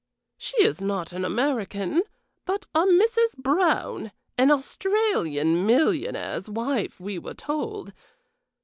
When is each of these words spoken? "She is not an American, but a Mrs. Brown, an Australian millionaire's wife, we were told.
"She 0.39 0.57
is 0.63 0.81
not 0.81 1.13
an 1.13 1.23
American, 1.23 2.01
but 2.45 2.65
a 2.73 2.85
Mrs. 2.85 3.37
Brown, 3.37 4.11
an 4.35 4.49
Australian 4.49 5.63
millionaire's 5.67 6.49
wife, 6.49 6.99
we 6.99 7.19
were 7.19 7.35
told. 7.35 7.93